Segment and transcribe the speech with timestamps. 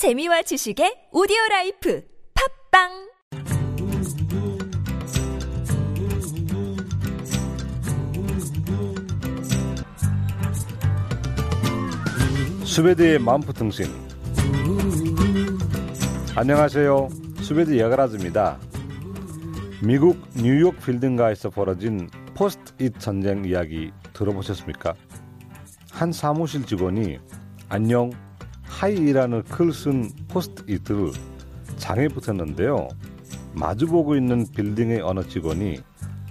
[0.00, 2.02] 재미와 지식의 오디오 life
[2.70, 2.88] 팟빵!
[12.64, 13.84] 스웨드의 만푸통신.
[16.34, 17.08] 안녕하세요.
[17.42, 18.58] 스웨드 여가라즈입니다.
[19.82, 24.94] 미국 뉴욕 빌딩가에서 벌어진 포스트잇 전쟁 이야기 들어보셨습니까?
[25.92, 27.18] 한 사무실 직원이
[27.68, 28.10] 안녕
[28.70, 31.12] Hi이라는 글 쓴 포스트잇을
[31.76, 32.88] 창에 붙였는데요
[33.52, 35.80] 마주보고 있는 빌딩의 어느 직원이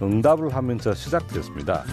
[0.01, 1.83] 응답을 하면서 시작되었습니다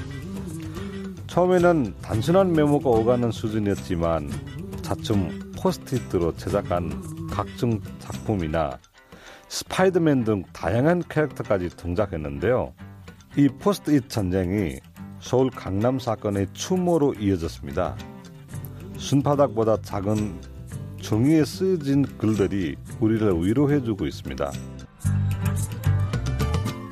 [1.27, 4.31] 처음에는 단순한 메모가 오가는 수준이었지만
[4.81, 8.79] 차츰 포스트잇으로 제작한 각종 작품이나
[9.49, 12.73] 스파이더맨 등 다양한 캐릭터까지 등장했는데요.
[13.37, 14.79] 이 포스트잇 전쟁이
[15.21, 17.97] 서울 강남 사건의 추모로 이어졌습니다.
[18.99, 20.41] 순바닥보다 작은
[21.01, 24.51] 종이에 쓰진 글들이 우리를 위로해주고 있습니다.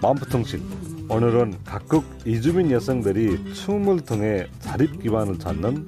[0.00, 5.86] 마음부통신 오늘은 각국 이주민 여성들이 춤을 통해 자립 기반을 찾는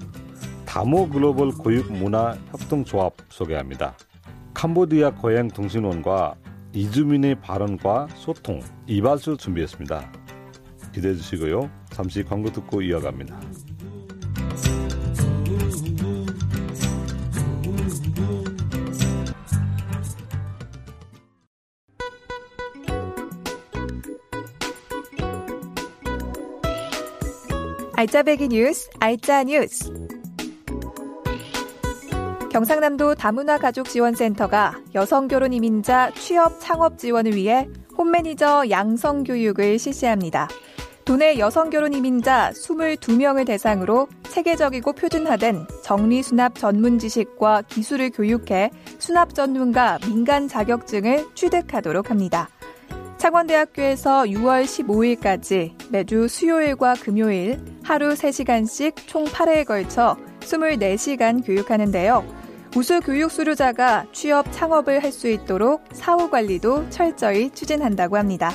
[0.64, 3.96] 다모 글로벌 교육 문화 협동조합 소개합니다.
[4.54, 6.34] 캄보디아 고향 통신원과
[6.72, 10.12] 이주민의 발언과 소통 이발수 준비했습니다.
[10.92, 11.70] 기대해 주시고요.
[11.90, 13.40] 잠시 광고 듣고 이어갑니다.
[27.98, 29.90] 알짜배기 뉴스, 알짜 뉴스.
[32.52, 37.66] 경상남도 다문화 가족 지원센터가 여성 결혼 이민자 취업 창업 지원을 위해
[37.96, 40.46] 홈매니저 양성 교육을 실시합니다.
[41.06, 49.34] 도내 여성 결혼 이민자 22명을 대상으로 체계적이고 표준화된 정리 수납 전문 지식과 기술을 교육해 수납
[49.34, 52.50] 전문가 민간 자격증을 취득하도록 합니다.
[53.26, 62.24] 창원대학교에서 6월 15일까지 매주 수요일과 금요일 하루 3시간씩 총 8회에 걸쳐 24시간 교육하는데요.
[62.76, 68.52] 우수 교육 수료자가 취업 창업을 할 수 있도록 사후 관리도 철저히 추진한다고 합니다.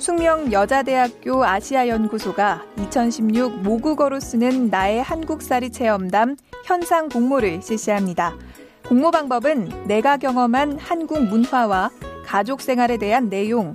[0.00, 6.34] 숙명 여자대학교 아시아연구소가 2016 모국어로 쓰는 나의 한국살이 체험담
[6.64, 8.34] 현상 공모를 실시합니다.
[8.88, 11.90] 공모 방법은 내가 경험한 한국 문화와
[12.34, 13.72] 가족 생활에 대한 내용,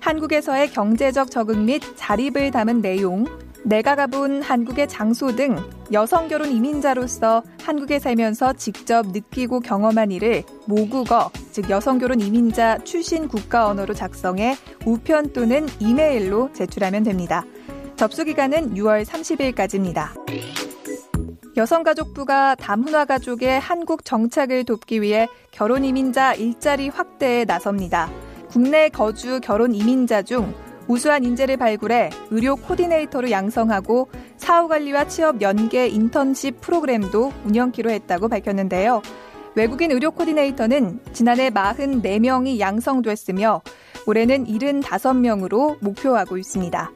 [0.00, 3.24] 한국에서의 경제적 적응 및 자립을 담은 내용,
[3.62, 5.56] 내가 가본 한국의 장소 등
[5.92, 13.28] 여성 결혼 이민자로서 한국에 살면서 직접 느끼고 경험한 일을 모국어, 즉 여성 결혼 이민자 출신
[13.28, 17.44] 국가 언어로 작성해 우편 또는 이메일로 제출하면 됩니다.
[17.94, 20.69] 접수 기간은 6월 30일까지입니다.
[21.60, 28.10] 여성가족부가 다문화 가족의 한국 정착을 돕기 위해 결혼 이민자 일자리 확대에 나섭니다.
[28.48, 30.54] 국내 거주 결혼 이민자 중
[30.88, 39.02] 우수한 인재를 발굴해 의료 코디네이터로 양성하고 사후 관리와 취업 연계 인턴십 프로그램도 운영키로 했다고 밝혔는데요.
[39.54, 43.60] 외국인 의료 코디네이터는 지난해 44명이 양성됐으며
[44.06, 46.90] 올해는 75명으로 목표하고 있습니다.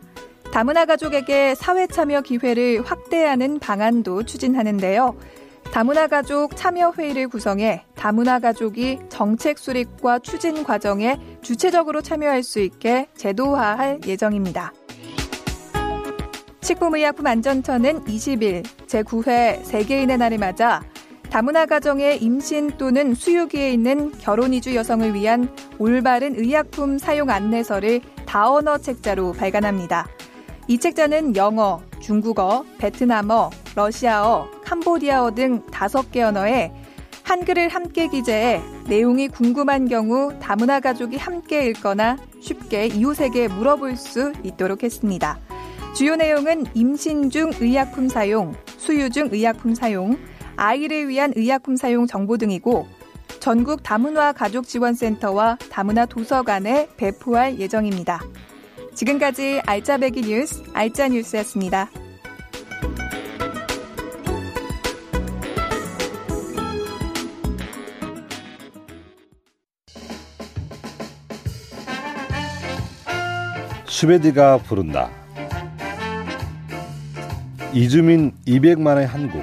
[0.54, 5.16] 다문화 가족에게 사회 참여 기회를 확대하는 방안도 추진하는데요.
[5.72, 14.02] 다문화 가족 참여회의를 구성해 다문화 가족이 정책 수립과 추진 과정에 주체적으로 참여할 수 있게 제도화할
[14.06, 14.72] 예정입니다.
[16.60, 20.84] 식품의약품안전처는 20일 제9회 세계인의 날을 맞아
[21.30, 28.78] 다문화 가정의 임신 또는 수유기에 있는 결혼 이주 여성을 위한 올바른 의약품 사용 안내서를 다언어
[28.78, 30.06] 책자로 발간합니다.
[30.66, 36.72] 이 책자는 영어, 중국어, 베트남어, 러시아어, 캄보디아어 등 다섯 개 언어에
[37.22, 44.82] 한글을 함께 기재해 내용이 궁금한 경우 다문화 가족이 함께 읽거나 쉽게 이웃에게 물어볼 수 있도록
[44.82, 45.38] 했습니다.
[45.94, 50.18] 주요 내용은 임신 중 의약품 사용, 수유 중 의약품 사용,
[50.56, 52.86] 아이를 위한 의약품 사용 정보 등이고
[53.38, 58.22] 전국 다문화 가족지원센터와 다문화 도서관에 배포할 예정입니다.
[58.94, 61.90] 지금까지 알짜배기 뉴스, 알짜 뉴스였습니다.
[73.88, 75.10] 스웨디가 부른다.
[77.72, 79.42] 이주민 200만의 한국.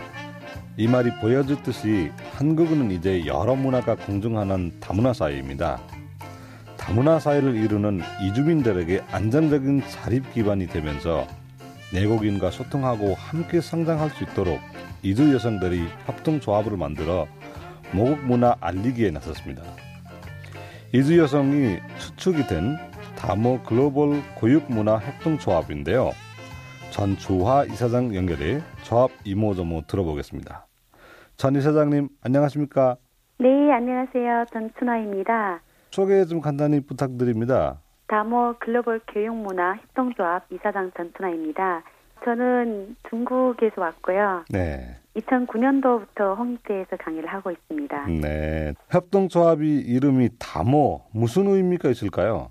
[0.77, 5.79] 이 말이 보여줬듯이 한국은 이제 여러 문화가 공존하는 다문화 사회입니다.
[6.81, 11.27] 다문화 사회를 이루는 이주민들에게 안정적인 자립 기반이 되면서
[11.93, 14.59] 내국인과 소통하고 함께 성장할 수 있도록
[15.03, 17.27] 이주 여성들이 협동조합을 만들어
[17.93, 19.61] 모국 문화 알리기에 나섰습니다.
[20.93, 22.77] 이주 여성이 추측이 된
[23.15, 26.11] 다모 글로벌 고육문화 협동조합인데요.
[26.89, 30.65] 전주화 이사장 연결해 조합 이모저모 들어보겠습니다.
[31.37, 32.97] 전 이사장님 안녕하십니까?
[33.39, 34.45] 네, 안녕하세요.
[34.51, 35.61] 전춘화입니다.
[35.91, 37.79] 소개 좀 간단히 부탁드립니다.
[38.07, 41.83] 다모 글로벌 교육문화 협동조합 이사장 전춘화입니다.
[42.23, 44.45] 저는 중국에서 왔고요.
[44.49, 44.97] 네.
[45.17, 48.05] 2009년도부터 홍대에서 강의를 하고 있습니다.
[48.07, 48.73] 네.
[48.89, 52.49] 협동조합이 이름이 다모 무슨 의미가 있을까요?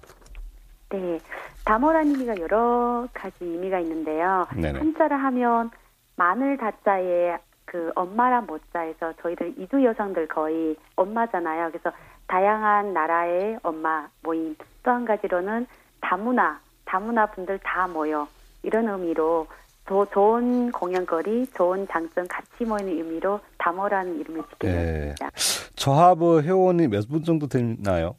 [0.91, 1.19] 네.
[1.65, 4.47] 다모라는 의미가 여러 가지 의미가 있는데요.
[4.55, 4.79] 네네.
[4.79, 5.71] 한자를 하면
[6.17, 7.39] 마늘 다자에
[7.71, 11.71] 그 엄마랑 모자에서 저희들 이주 여성들 거의 엄마잖아요.
[11.71, 11.93] 그래서
[12.27, 14.57] 다양한 나라의 엄마 모임.
[14.83, 15.67] 또 한 가지로는
[16.01, 18.27] 다문화, 다문화 분들 다 모여
[18.65, 19.47] 이런 의미로
[19.87, 25.15] 더 좋은 공연거리, 좋은 장점 같이 모이는 의미로 다모라는 이름을 짓게 네.
[25.21, 25.31] 되었습니다.
[25.77, 28.17] 조합 회원이 몇 분 정도 되나요?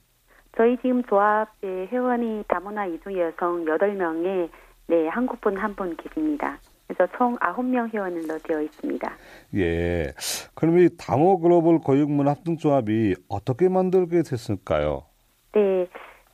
[0.56, 4.50] 저희 지금 조합의 회원이 다문화 이주 여성 8명에
[4.88, 6.58] 네, 한국분 한 분 계십니다.
[6.94, 9.12] 그래서 총 9명 회원으로 되어 있습니다.
[9.56, 10.12] 예.
[10.56, 15.04] 그럼 이 다모 글로벌 고육문화 협동조합이 어떻게 만들게 됐을까요?
[15.54, 15.88] 네,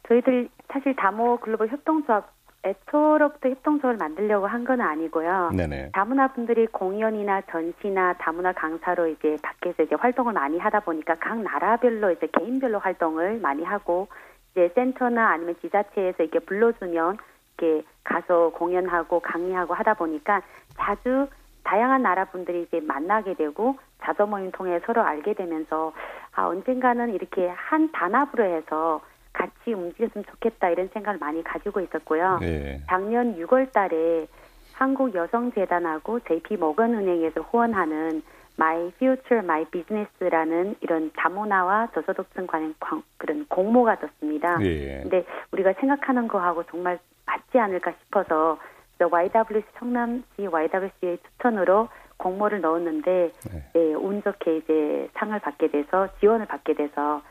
[0.07, 5.51] 저희들 사실 다모 글로벌 협동조합 애초로부터 협동조합을 만들려고 한 건 아니고요.
[5.55, 5.91] 네네.
[5.93, 12.11] 다문화 분들이 공연이나 전시나 다문화 강사로 이제 밖에서 이제 활동을 많이 하다 보니까 각 나라별로
[12.11, 14.07] 이제 개인별로 활동을 많이 하고
[14.51, 17.17] 이제 센터나 아니면 지자체에서 이렇게 불러주면
[17.57, 20.41] 이렇게 가서 공연하고 강의하고 하다 보니까
[20.77, 21.27] 자주
[21.63, 25.91] 다양한 나라 분들이 이제 만나게 되고 자조 모임 통해 서로 알게 되면서
[26.33, 29.01] 아 언젠가는 이렇게 한 단합으로 해서
[29.33, 32.39] 같이 움직였으면 좋겠다 이런 생각을 많이 가지고 있었고요.
[32.43, 32.81] 예.
[32.87, 34.27] 작년 6월 달에
[34.73, 38.21] 한국 여성재단하고 JP 모건은행에서 후원하는
[38.59, 44.57] My Future My Business라는 이런 다문화와 저소득층 관련 광- 그런 공모가 떴습니다.
[44.61, 45.01] 예.
[45.03, 48.57] 근데 우리가 생각하는 거하고 정말 맞지 않을까 싶어서
[48.99, 53.63] YWC 성남시 YWC의 추천으로 공모를 넣었는데 네.
[53.73, 57.21] 네, 운 좋게 이제 상을 받게 돼서 지원을 받게 돼서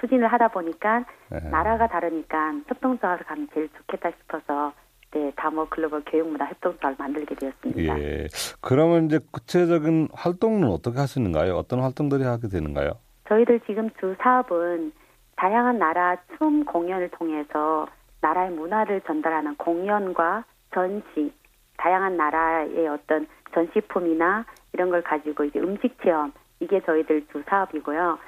[0.00, 1.48] 추진을 하다 보니까 예.
[1.48, 4.72] 나라가 다르니까 협동조합을 가면 제일 좋겠다 싶어서
[5.12, 7.98] 네, 다모 글로벌 교육문화 협동조합을 만들게 되었습니다.
[8.00, 8.26] 예.
[8.60, 11.54] 그러면 이제 구체적인 활동은 어떻게 하시는가요?
[11.54, 12.92] 어떤 활동들이 하게 되는가요?
[13.28, 14.92] 저희들 지금 주 사업은
[15.36, 17.86] 다양한 나라 춤 공연을 통해서
[18.22, 21.32] 나라의 문화를 전달하는 공연과 전시,
[21.76, 28.18] 다양한 나라의 어떤 전시품이나 이런 걸 가지고 이제 음식 체험 이게 저희들 주 사업이고요.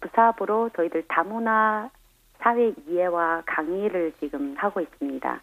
[0.00, 1.88] 그 사업으로 저희들 다문화
[2.38, 5.40] 사회 이해와 강의를 지금 하고 있습니다.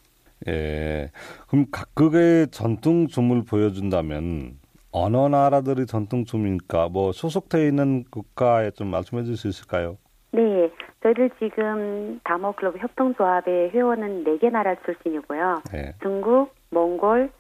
[0.48, 1.12] 예.
[1.48, 4.60] 그럼 각국의 전통 춤을 보여준다면
[4.92, 6.90] 어느 나라들이 전통 춤입니까?
[6.90, 9.98] 뭐 소속돼 있는 국가에 좀 말씀해 줄수 있을까요?
[10.32, 10.72] 네,
[11.04, 15.62] 저희들 지금 다모 글로벌 협동조합의 회원은 네개 나라 출신이고요.
[15.76, 15.94] 예.
[16.02, 17.32] 중국, 몽골,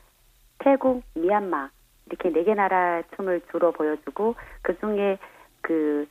[0.60, 1.70] 태국, 미얀마
[2.08, 5.18] 이렇게 네개 나라 춤을 주로 보여주고 그 중에
[5.62, 6.06] 그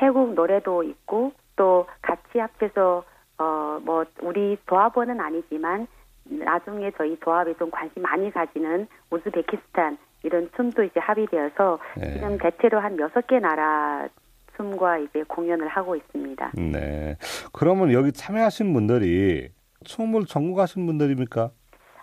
[0.00, 3.04] 태국 노래도 있고 또 같이 합쳐서
[3.38, 5.86] 어 뭐 우리 조합원은 아니지만
[6.28, 12.14] 나중에 저희 조합에 좀 관심 많이 가지는 우즈베키스탄 이런 춤도 이제 합의되어서 네.
[12.14, 14.08] 지금 대체로 한 여섯 개 나라
[14.56, 16.52] 춤과 이제 공연을 하고 있습니다.
[16.54, 17.16] 네.
[17.52, 19.50] 그러면 여기 참여하신 분들이
[19.84, 21.50] 춤을 전공하신 분들입니까?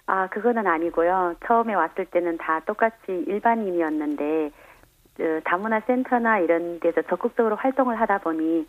[0.07, 1.35] 아, 그거는 아니고요.
[1.45, 4.51] 처음에 왔을 때는 다 똑같이 일반인이었는데,
[5.17, 8.67] 그 다문화 센터나 이런 데서 적극적으로 활동을 하다 보니,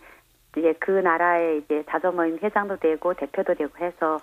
[0.57, 4.19] 이제 그 나라의 이제 자조모임 회장도 되고 대표도 되고 해서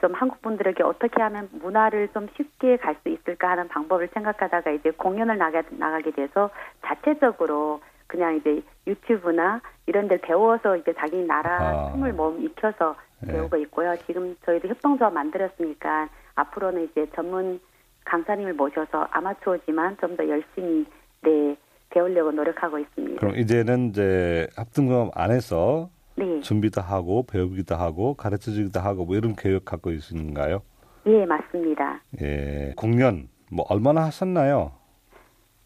[0.00, 4.90] 좀 한국 분들에게 어떻게 하면 문화를 좀 쉽게 갈 수 있을까 하는 방법을 생각하다가 이제
[4.90, 6.50] 공연을 나가, 나가게 돼서
[6.86, 11.92] 자체적으로 그냥 이제 유튜브나 이런 데 배워서 이제 자기 나라 아.
[11.92, 13.32] 춤을 몸 익혀서 네.
[13.32, 13.94] 배우고 있고요.
[14.06, 17.60] 지금 저희도 협동조합 만들었으니까 앞으로는 이제 전문
[18.04, 20.86] 강사님을 모셔서 아마추어지만 좀 더 열심히
[21.22, 21.56] 네
[21.90, 23.20] 배우려고 노력하고 있습니다.
[23.20, 29.34] 그럼 이제는 이제 합동조합 안에서 네, 준비도 하고 배우기도 하고 가르쳐 주기도 하고 뭐 이런
[29.36, 30.62] 계획 갖고 있으신가요?
[31.06, 32.00] 예 맞습니다.
[32.20, 32.72] 예.
[32.76, 34.72] 공연 뭐 얼마나 하셨나요?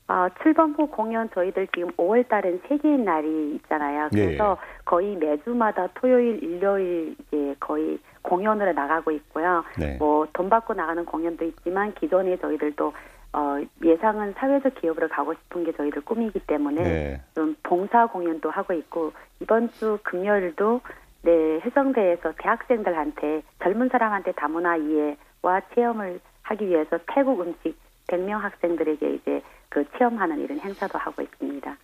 [0.08, 4.08] 아, 7번호 공연 저희들 지금 5월 달은 세계인 날이 있잖아요.
[4.12, 9.64] 그래서 거의 매주마다 토요일, 일요일 이제 거의 공연으로 나가고 있고요.
[9.78, 9.96] 네.
[9.98, 12.92] 뭐돈 받고 나가는 공연도 있지만 기존에 저희들도
[13.34, 17.20] 어, 예상은 사회적 기업으로 가고 싶은 게 저희들 꿈이기 때문에 네.
[17.34, 20.80] 좀 봉사 공연도 하고 있고 이번 주 금요일도
[21.22, 27.74] 네 해성대에서 대학생들한테 젊은 사람한테 다문화 이해와 체험을 하기 위해서 태국 음식
[28.08, 31.76] 100명 학생들에게 이제 그 체험하는 이런 행사도 하고 있습니다.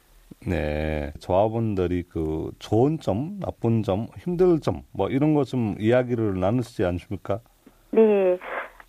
[0.46, 6.84] 네, 조합원들이 그 좋은 점, 나쁜 점, 힘들 점, 뭐 이런 거 좀 이야기를 나누시지
[6.84, 7.40] 않습니까?
[7.90, 8.38] 네,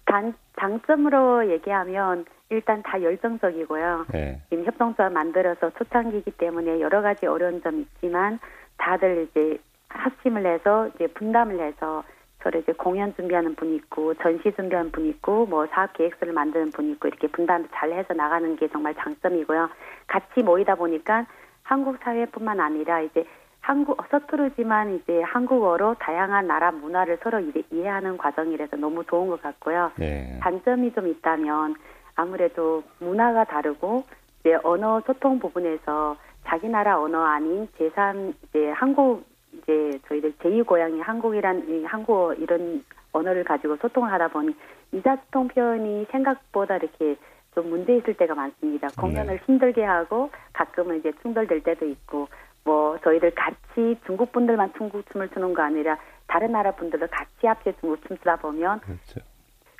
[0.09, 4.07] 단 장점으로 얘기하면 일단 다 열정적이고요.
[4.11, 4.41] 네.
[4.49, 8.39] 지금 협동조합 만들어서 초창기이기 때문에 여러 가지 어려운 점이 있지만
[8.77, 12.03] 다들 이제 합심을 해서 이제 분담을 해서
[12.41, 16.93] 서로 이제 공연 준비하는 분이 있고 전시 준비하는 분이 있고 뭐 사업 계획서를 만드는 분이
[16.93, 19.69] 있고 이렇게 분담 잘 해서 나가는 게 정말 장점이고요.
[20.07, 21.27] 같이 모이다 보니까
[21.61, 23.25] 한국 사회뿐만 아니라 이제
[23.61, 29.91] 한국 서투르지만 이제 한국어로 다양한 나라 문화를 서로 이제 이해하는 과정이라서 너무 좋은 것 같고요.
[29.97, 30.39] 네.
[30.41, 31.75] 단점이 좀 있다면
[32.15, 34.03] 아무래도 문화가 다르고
[34.39, 39.23] 이제 언어 소통 부분에서 자기 나라 언어 아닌 제3 이제 한국
[39.53, 44.55] 이제 저희들 제2 고향이 한국이란 이 한국어 이런 언어를 가지고 소통을 하다 보니
[44.91, 47.15] 이자소통 표현이 생각보다 이렇게
[47.53, 48.87] 좀 문제 있을 때가 많습니다.
[48.97, 49.41] 공연을 네.
[49.45, 52.27] 힘들게 하고 가끔은 이제 충돌될 때도 있고
[52.63, 55.97] 뭐 저희들 같이 중국 분들만 중국 춤을 추는 거 아니라
[56.27, 59.21] 다른 나라 분들도 같이 합쳐 중국 춤 추다 보면 그렇죠.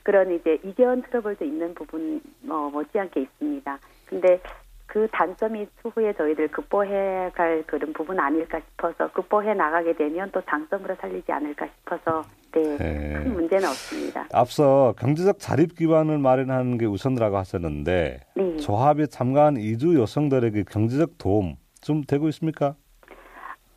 [0.04, 3.80] 그런 이제 이견 트러블도 있는 부분 뭐 못지않게 있습니다.
[4.06, 4.42] 근데
[4.90, 10.96] 그 단점이 추후에 저희들 극복해 갈 그런 부분 아닐까 싶어서 극복해 나가게 되면 또 장점으로
[11.00, 13.14] 살리지 않을까 싶어서 네, 네.
[13.14, 14.28] 큰 문제는 없습니다.
[14.34, 18.58] 앞서 경제적 자립 기반을 마련하는 게 우선이라고 하셨는데 네.
[18.58, 22.76] 조합에 참가한 이주 여성들에게 경제적 도움 좀 되고 있습니까?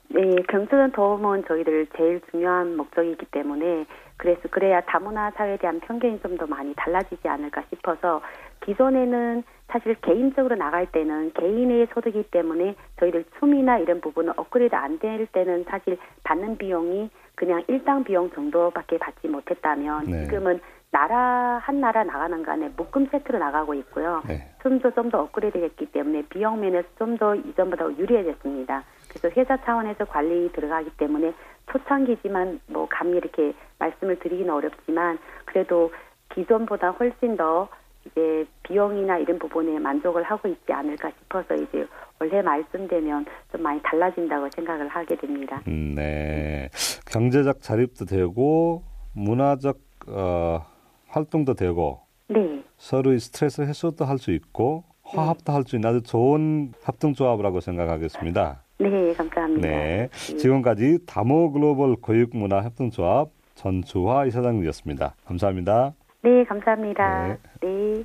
[0.08, 3.86] 네, 경제적 도움은 저희들 제일 중요한 목적이기 때문에
[4.18, 8.20] 그래서 그래야 다문화 사회에 대한 편견이 좀 더 많이 달라지지 않을까 싶어서
[8.64, 15.26] 기존에는 사실 개인적으로 나갈 때는 개인의 소득이기 때문에 저희들 춤이나 이런 부분은 업그레이드 안 될
[15.26, 17.10] 때는 사실 받는 비용이
[17.42, 20.26] 그냥 일당 비용 정도밖에 받지 못했다면 네.
[20.26, 20.60] 지금은
[20.92, 24.22] 나라 한 나라 나가는 간에 묶음 세트로 나가고 있고요.
[24.28, 24.48] 네.
[24.62, 28.84] 춤도 좀더 업그레이드 됐기 때문에 비용 면에서 좀 더 이전보다 유리해졌습니다.
[29.08, 31.34] 그래서 회사 차원에서 관리 들어가기 때문에
[31.72, 35.90] 초창기지만 뭐 감히 이렇게 말씀을 드리기는 어렵지만 그래도
[36.28, 37.68] 기존보다 훨씬 더
[38.06, 41.86] 이제 비용이나 이런 부분에 만족을 하고 있지 않을까 싶어서 이제
[42.18, 45.62] 원래 말씀되면 좀 많이 달라진다고 생각을 하게 됩니다.
[45.68, 46.68] 음, 네.
[47.10, 48.82] 경제적 자립도 되고
[49.14, 49.78] 문화적
[50.08, 50.64] 어,
[51.08, 57.60] 활동도 되고 네, 서로의 스트레스 해소도 할 수 있고 화합도 할수 있는 아주 좋은 합동조합이라고
[57.60, 58.62] 생각하겠습니다.
[58.78, 59.68] 네, 감사합니다.
[59.68, 60.08] 네.
[60.10, 60.36] 네.
[60.36, 65.14] 지금까지 다모 글로벌 교육문화 협동조합 전주화 이사장이었습니다.
[65.26, 65.92] 감사합니다.
[66.24, 67.36] 네, 감사합니다.
[67.60, 67.68] 네.
[67.68, 68.04] 네.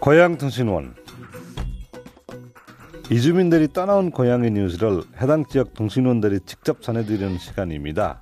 [0.00, 0.96] 고향통신원
[3.08, 8.20] 이주민들이 떠나온 고향의 뉴스를 해당 지역 통신원들이 직접 전해드리는 시간입니다.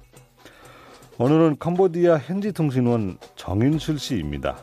[1.18, 4.58] 오늘은 캄보디아 현지 통신원 정인술 씨입니다.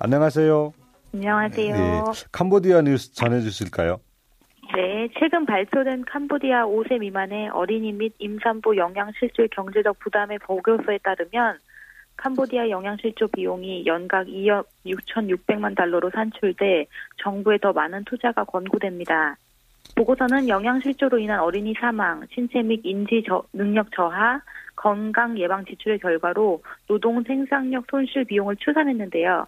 [0.00, 0.72] 안녕하세요.
[1.14, 1.74] 안녕하세요.
[1.74, 4.00] 네, 캄보디아 뉴스 전해주실까요?
[4.74, 11.58] 네, 최근 발표된 캄보디아 5세 미만의 어린이 및 임산부 영양실조 경제적 부담의 보고서에 따르면
[12.16, 16.86] 캄보디아 영양실조 비용이 연각 2억 6,600만 달러로 산출돼
[17.22, 19.36] 정부에 더 많은 투자가 권고됩니다.
[19.94, 24.40] 보고서는 영양실조로 인한 어린이 사망, 신체 및 인지 저- 능력 저하,
[24.74, 29.46] 건강 예방 지출의 결과로 노동 생산력 손실 비용을 추산했는데요.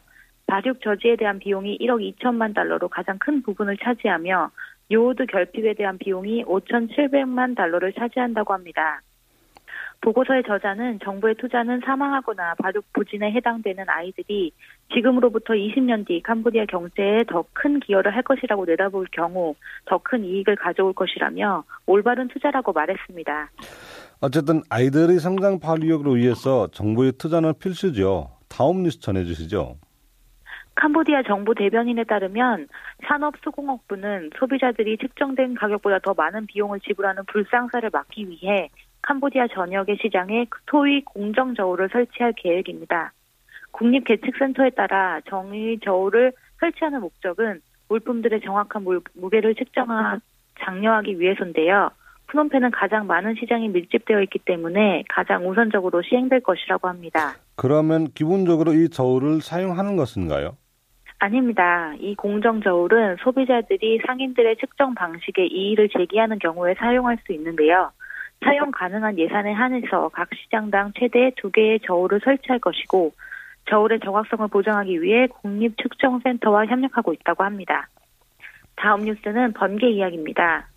[0.49, 4.51] 발육 저지에 대한 비용이 1억 2천만 달러로 가장 큰 부분을 차지하며
[4.91, 9.03] 요오드 결핍에 대한 비용이 5,700만 달러를 차지한다고 합니다.
[10.01, 14.53] 보고서의 저자는 정부의 투자는 사망하거나 발육 부진에 해당되는 아이들이
[14.95, 20.57] 지금으로부터 20년 뒤 캄보디아 경제에 더 큰 기여를 할 것이라고 내다볼 경우 더 큰 이익을
[20.57, 23.51] 가져올 것이라며 올바른 투자라고 말했습니다.
[24.21, 28.31] 어쨌든 아이들의 성장 발휘력을 위해서 정부의 투자는 필수죠.
[28.49, 29.77] 다음 뉴스 전해주시죠.
[30.79, 32.69] 캄보디아 정부 대변인에 따르면
[33.09, 38.69] 산업수공업부는 소비자들이 측정된 가격보다 더 많은 비용을 지불하는 불상사를 막기 위해
[39.03, 43.13] 캄보디아 전역의 시장에 토의 공정 저울을 설치할 계획입니다.
[43.73, 50.21] 국립계측센터에 따라 정의 저울을 설치하는 목적은 물품들의 정확한 물- 무게를 측정하
[50.61, 51.91] 장려하기 위해서인데요.
[52.29, 57.35] 푸놈펜은 가장 많은 시장이 밀집되어 있기 때문에 가장 우선적으로 시행될 것이라고 합니다.
[57.57, 60.57] 그러면 기본적으로 이 저울을 사용하는 것인가요?
[61.21, 61.95] 아닙니다.
[61.99, 67.91] 이 공정 저울은 소비자들이 상인들의 측정 방식에 이의를 제기하는 경우에 사용할 수 있는데요.
[68.45, 73.13] 사용 가능한 예산에 한해서 각 시장당 최대 두 개의 저울을 설치할 것이고
[73.69, 77.89] 저울의 정확성을 보장하기 위해 국립측정센터와 협력하고 있다고 합니다.
[78.77, 80.69] 다음 뉴스는 번개 이야기입니다.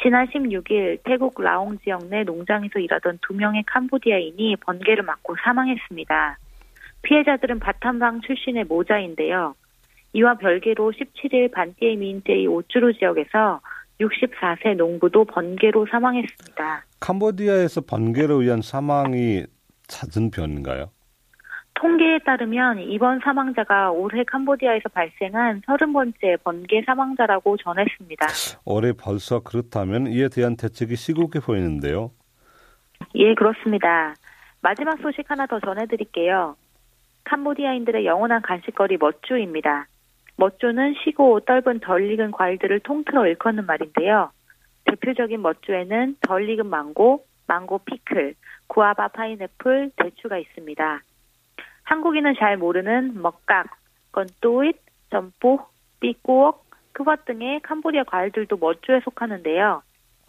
[0.00, 6.38] 지난 16일 태국 라옹 지역 내 농장에서 일하던 두 명의 캄보디아인이 번개를 맞고 사망했습니다.
[7.02, 9.54] 피해자들은 바탐방 출신의 모자인데요.
[10.12, 13.60] 이와 별개로 17일 반띠에 민제이 오쭈루 지역에서
[14.00, 16.84] 64세 농부도 번개로 사망했습니다.
[17.00, 19.44] 캄보디아에서 번개로 의한 사망이
[19.86, 20.90] 잦은 편인가요?
[21.74, 28.26] 통계에 따르면 이번 사망자가 올해 캄보디아에서 발생한 30번째 번개 사망자라고 전했습니다.
[28.64, 32.12] 올해 벌써 그렇다면 이에 대한 대책이 시국해 보이는데요.
[33.14, 34.14] 예, 그렇습니다.
[34.60, 36.56] 마지막 소식 하나 더 전해드릴게요.
[37.24, 39.86] 캄보디아인들의 영원한 간식거리 멋주입니다.
[40.36, 44.30] 멋주는 시고 떫은 덜 익은 과일들을 통틀어 일컫는 말인데요.
[44.84, 48.34] 대표적인 멋주에는 덜 익은 망고, 망고 피클,
[48.66, 51.02] 구아바 파인애플, 대추가 있습니다.
[51.84, 53.66] 한국인은 잘 모르는 먹각,
[54.12, 54.78] 건또잇,
[55.10, 55.60] 점포,
[56.00, 59.82] 삐꾸옥, 크벗 등의 캄보디아 과일들도 멋주에 속하는데요.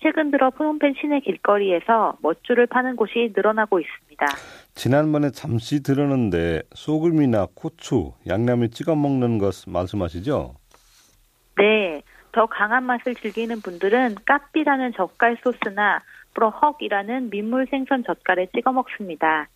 [0.04, 4.26] 최근 들어 프놈펜 시내 길거리에서 멋주를 파는 곳이 늘어나고 있습니다.
[4.76, 10.56] 지난번에 잠시 들었는데 소금이나 고추, 양념에 찍어 먹는 것 말씀하시죠?
[11.58, 12.02] 네,
[12.34, 16.02] 더 강한 맛을 즐기는 분들은 까삐라는 젓갈 소스나
[16.34, 19.48] 브로헉이라는 민물 생선 젓갈에 찍어 먹습니다.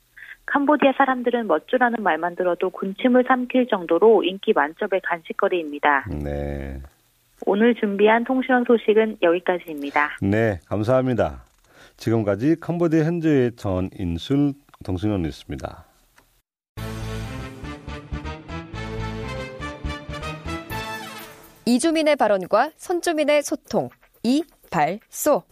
[0.46, 6.06] 캄보디아 사람들은 멋주라는 말만 들어도 군침을 삼킬 정도로 인기 만점의 간식거리입니다.
[6.24, 6.80] 네.
[7.50, 10.18] 오늘 준비한 통신원 소식은 여기까지입니다.
[10.22, 11.46] 네, 감사합니다.
[11.96, 15.86] 지금까지 캄보디아 현재의 전인술 통신원이었습니다.
[21.66, 23.90] 이주민의 발언과 선주민의 소통.
[24.24, 25.44] 이발소.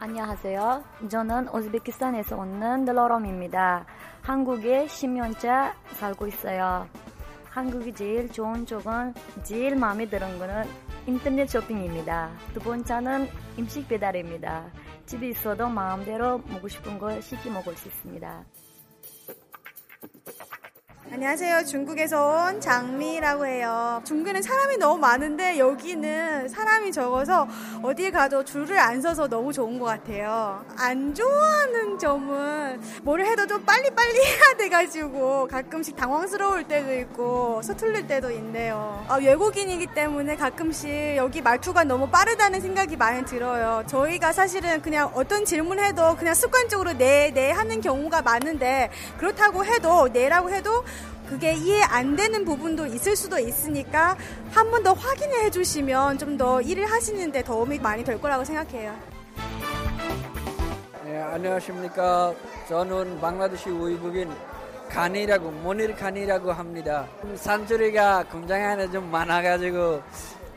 [0.00, 0.84] 안녕하세요.
[1.10, 3.84] 저는 우즈베키스탄에서 오는 들러럼입니다.
[4.22, 6.86] 한국에 10년째 살고 있어요.
[7.54, 10.64] 한국이 제일 좋은 쪽은 제일 마음에 드는 거는
[11.06, 12.32] 인터넷 쇼핑입니다.
[12.52, 14.72] 두 번째는 음식 배달입니다.
[15.06, 18.44] 집에 있어도 마음대로 먹고 싶은 걸 쉽게 먹을 수 있습니다.
[21.14, 21.64] 안녕하세요.
[21.66, 24.02] 중국에서 온 장미라고 해요.
[24.04, 27.46] 중국에는 사람이 너무 많은데 여기는 사람이 적어서
[27.84, 30.64] 어디에 가도 줄을 안 서서 너무 좋은 것 같아요.
[30.76, 38.32] 안 좋아하는 점은 뭘 해도 좀 빨리빨리 해야 돼가지고 가끔씩 당황스러울 때도 있고 서툴릴 때도
[38.32, 39.04] 있네요.
[39.06, 43.84] 아, 외국인이기 때문에 가끔씩 여기 말투가 너무 빠르다는 생각이 많이 들어요.
[43.86, 50.50] 저희가 사실은 그냥 어떤 질문해도 그냥 습관적으로 네, 네 하는 경우가 많은데 그렇다고 해도 네라고
[50.50, 50.82] 해도
[51.28, 54.16] 그게 이해 안 되는 부분도 있을 수도 있으니까
[54.52, 58.92] 한 번 더 확인해 주시면 좀 더 일을 하시는데 도움이 많이 될 거라고 생각해요.
[61.04, 62.34] 네, 안녕하십니까.
[62.68, 64.30] 저는 방글라데시 우이국인
[64.90, 67.06] 간이라고, 모닐 간이라고 합니다.
[67.36, 70.02] 산소리가 공장 안에 좀 많아가지고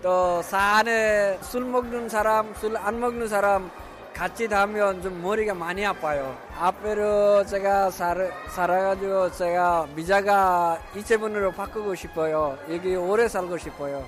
[0.01, 3.69] 또 산에 술 먹는 사람, 술 안 먹는 사람
[4.17, 6.35] 같이 다면 좀 머리가 많이 아파요.
[6.57, 12.57] 앞으로 제가 살, 살아가지고 제가 비자가 이체분으로 바꾸고 싶어요.
[12.67, 14.03] 여기 오래 살고 싶어요.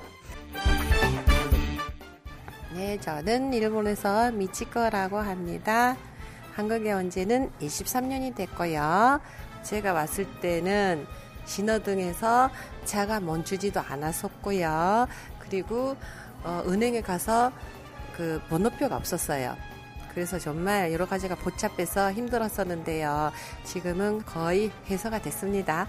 [2.73, 5.95] 네, 저는 일본에서 미치코라고 합니다.
[6.55, 9.21] 한국에 온 지는 23년이 됐고요.
[9.61, 11.05] 제가 왔을 때는
[11.45, 12.49] 신호등에서
[12.83, 15.07] 차가 멈추지도 않았었고요.
[15.37, 15.95] 그리고
[16.43, 17.51] 어, 은행에 가서
[18.17, 19.68] 그 번호표가 없었어요.
[20.19, 23.31] 그래서 정말 여러 가지가 복잡해서 힘들었었는데요.
[23.63, 25.87] 지금은 거의 해소가 됐습니다.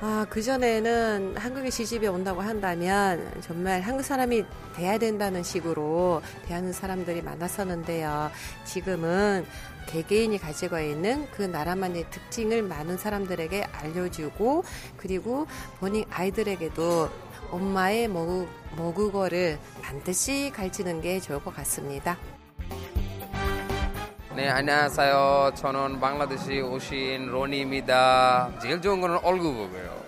[0.00, 4.42] 아, 그전에는 한국에 시집에 온다고 한다면 정말 한국 사람이
[4.74, 8.30] 돼야 된다는 식으로 대하는 사람들이 많았었는데요.
[8.64, 9.44] 지금은
[9.86, 14.64] 개개인이 가지고 있는 그 나라만의 특징을 많은 사람들에게 알려주고
[14.96, 15.46] 그리고
[15.78, 17.10] 본인 아이들에게도
[17.50, 22.16] 엄마의 모국, 모국어를 반드시 가르치는 게 좋을 것 같습니다.
[24.38, 25.50] 네, 안녕하세요.
[25.56, 28.48] 저는 방글라데시 오신 로니입니다.
[28.62, 30.00] 제일 좋은 거는 얼굴 보고요.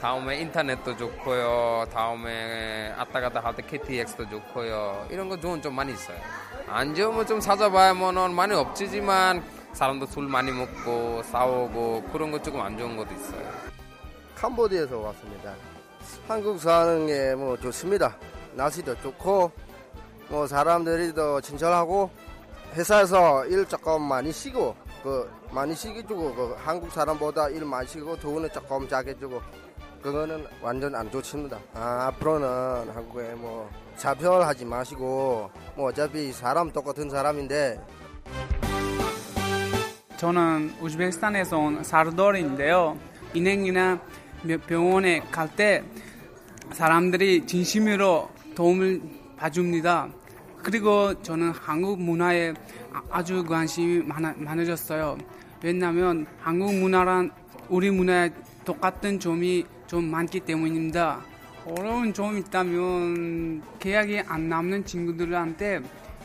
[0.00, 1.86] 다음에 인터넷도 좋고요.
[1.92, 5.08] 다음에 아따 갔다 할 때 KTX도 좋고요.
[5.10, 6.16] 이런 거 좋은 점 많이 있어요.
[6.68, 9.42] 안 좋으면 좀 찾아봐야면은 많이 없지만
[9.72, 13.42] 사람도 술 많이 먹고 싸우고 그런 거 조금 안 좋은 것도 있어요.
[14.36, 15.54] 캄보디아에서 왔습니다.
[16.28, 18.16] 한국 사는 게 뭐 좋습니다.
[18.54, 19.50] 날씨도 좋고
[20.28, 22.10] 뭐 사람들이 더 친절하고
[22.74, 28.16] 회사에서 일 조금 많이 쉬고 그 많이 쉬게 주고 그 한국 사람보다 일 많이 쉬고
[28.16, 29.42] 돈은 조금 작게 주고
[30.02, 31.58] 그거는 완전 안 좋습니다.
[31.74, 37.78] 아, 앞으로는 한국에 뭐 차별하지 마시고 뭐 어차피 사람 똑같은 사람인데
[40.16, 42.96] 저는 우즈베키스탄에서 온 사르돌인데요.
[43.36, 44.00] 은행이나
[44.66, 45.84] 병원에 갈 때
[46.72, 49.02] 사람들이 진심으로 도움을
[49.36, 50.08] 봐줍니다.
[50.62, 52.54] 그리고 저는 한국 문화에
[52.92, 55.18] 아- 아주 관심이 많아, 많아졌어요.
[55.62, 57.30] 왜냐하면 한국 문화란
[57.68, 58.30] 우리 문화에
[58.64, 61.20] 똑같은 점이 좀 많기 때문입니다.
[61.66, 65.80] 어려운 점이 있다면 계약이 안 남는 친구들한테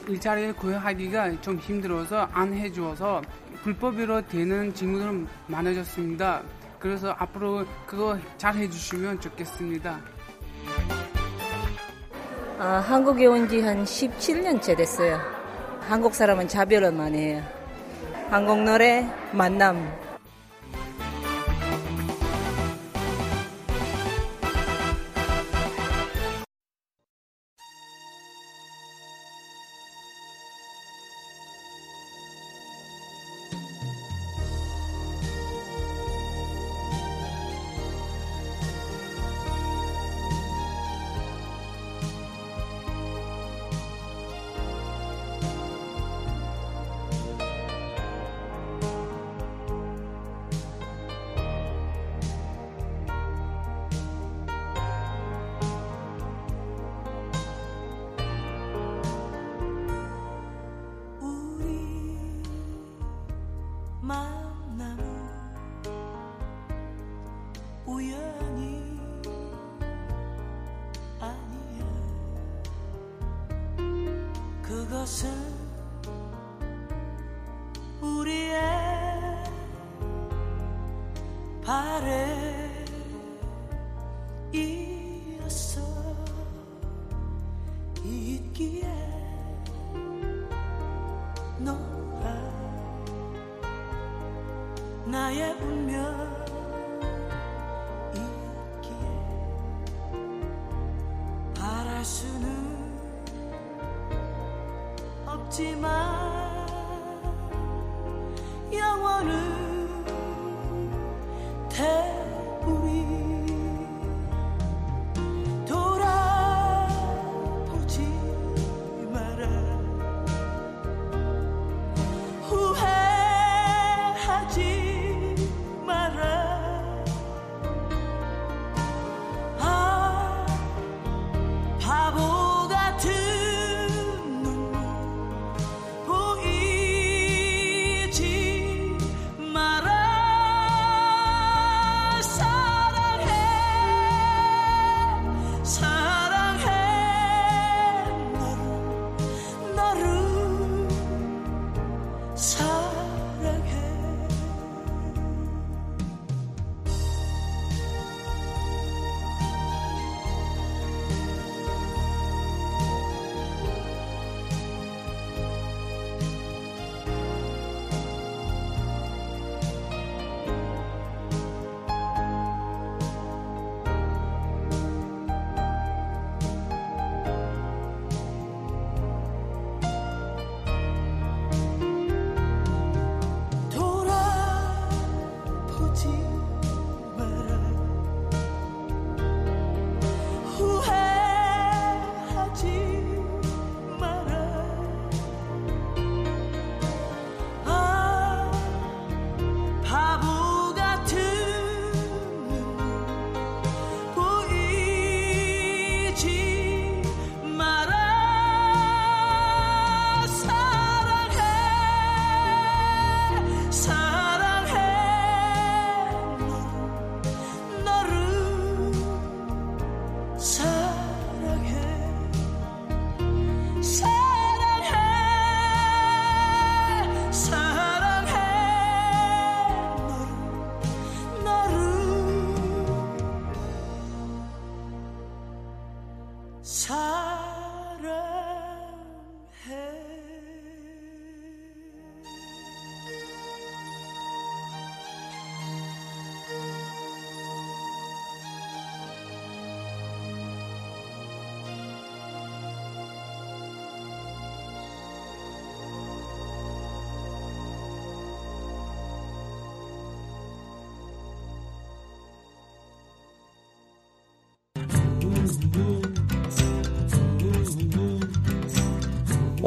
[0.07, 3.21] 일자리를 구하기가 좀 힘들어서 안 해주어서
[3.63, 6.41] 불법으로 되는 친구들은 많아졌습니다.
[6.79, 9.99] 그래서 앞으로 그거 잘 해주시면 좋겠습니다.
[12.59, 15.19] 아, 한국에 온 지 한 17년째 됐어요.
[15.81, 17.43] 한국 사람은 자별을 많이 해요.
[18.29, 19.87] 한국 노래, 만남.
[74.87, 75.29] 그것은
[78.01, 78.57] 우리의
[81.61, 82.36] 바램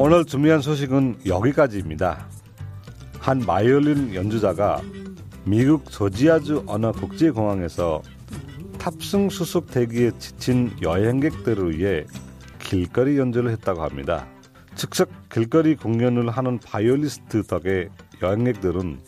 [0.03, 2.27] 오늘 준비한 소식은 여기까지입니다.
[3.19, 4.81] 한 바이올린 연주자가
[5.45, 8.01] 미국 조지아주 어느 국제공항에서
[8.79, 12.07] 탑승 수속 대기에 지친 여행객들을 위해
[12.59, 14.27] 길거리 연주를 했다고 합니다.
[14.75, 17.91] 즉석 길거리 공연을 하는 바이올리스트 덕에
[18.23, 19.01] 여행객들은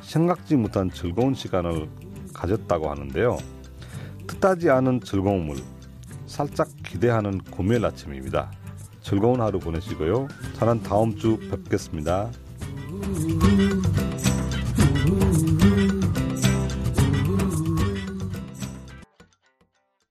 [0.00, 1.90] 생각지 못한 즐거운 시간을
[2.32, 3.36] 가졌다고 하는데요.
[4.26, 5.56] 뜻하지 않은 즐거움을
[6.26, 8.50] 살짝 기대하는 금요일 아침입니다.
[9.08, 10.28] 즐거운 하루 보내시고요.
[10.58, 12.30] 저는 다음 주 뵙겠습니다.